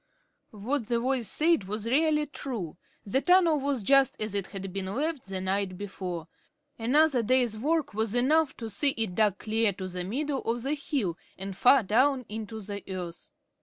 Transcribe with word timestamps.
What 0.49 0.87
the 0.87 0.99
voice 0.99 1.27
said 1.27 1.65
was 1.65 1.85
really 1.85 2.25
true. 2.25 2.75
The 3.05 3.21
tunnel 3.21 3.59
was 3.59 3.83
just 3.83 4.19
as 4.19 4.33
it 4.33 4.47
had 4.47 4.73
been 4.73 4.87
left 4.87 5.27
the 5.27 5.39
night 5.39 5.77
before. 5.77 6.27
Another 6.79 7.21
day's 7.21 7.55
work 7.55 7.93
was 7.93 8.15
enough 8.15 8.57
to 8.57 8.67
see 8.67 8.95
it 8.97 9.13
dug 9.13 9.37
clear 9.37 9.73
to 9.73 9.87
the 9.87 10.03
middle 10.03 10.41
of 10.41 10.63
the 10.63 10.73
hill, 10.73 11.19
and 11.37 11.55
far 11.55 11.83
down 11.83 12.25
into 12.29 12.63
the 12.63 12.81
earth. 12.91 13.29